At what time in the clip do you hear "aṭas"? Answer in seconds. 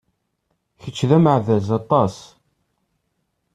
1.79-2.15